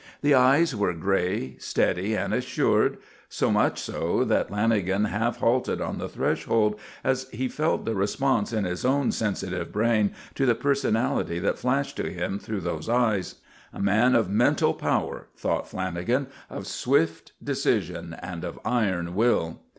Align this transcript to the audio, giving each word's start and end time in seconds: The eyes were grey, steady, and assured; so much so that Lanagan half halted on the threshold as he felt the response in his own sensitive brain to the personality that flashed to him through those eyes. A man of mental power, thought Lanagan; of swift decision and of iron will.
The 0.23 0.33
eyes 0.33 0.75
were 0.75 0.93
grey, 0.93 1.57
steady, 1.59 2.15
and 2.15 2.33
assured; 2.33 2.97
so 3.29 3.51
much 3.51 3.79
so 3.79 4.23
that 4.23 4.49
Lanagan 4.49 5.09
half 5.09 5.37
halted 5.37 5.79
on 5.79 5.99
the 5.99 6.09
threshold 6.09 6.79
as 7.03 7.29
he 7.29 7.47
felt 7.47 7.85
the 7.85 7.93
response 7.93 8.51
in 8.51 8.63
his 8.63 8.83
own 8.83 9.11
sensitive 9.11 9.71
brain 9.71 10.11
to 10.33 10.47
the 10.47 10.55
personality 10.55 11.37
that 11.37 11.59
flashed 11.59 11.97
to 11.97 12.09
him 12.11 12.39
through 12.39 12.61
those 12.61 12.89
eyes. 12.89 13.35
A 13.73 13.79
man 13.79 14.15
of 14.15 14.27
mental 14.27 14.73
power, 14.73 15.27
thought 15.37 15.69
Lanagan; 15.69 16.25
of 16.49 16.65
swift 16.65 17.33
decision 17.43 18.15
and 18.23 18.43
of 18.43 18.59
iron 18.65 19.13
will. 19.13 19.59